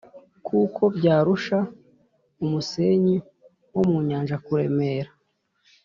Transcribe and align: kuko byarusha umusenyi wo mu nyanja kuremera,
kuko 0.47 0.81
byarusha 0.97 1.57
umusenyi 2.43 3.15
wo 3.73 3.83
mu 3.89 3.97
nyanja 4.07 4.35
kuremera, 4.45 5.11